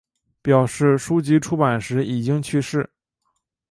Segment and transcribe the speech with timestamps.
[0.41, 2.89] 表示书籍出版时已经去世。